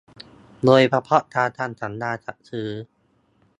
[0.63, 2.69] โดยเฉพาะการทำสัญญาจัดซื้อ